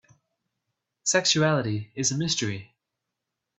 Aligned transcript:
Sexuality 1.03 1.91
is 1.93 2.11
a 2.11 2.17
mystery. 2.17 2.73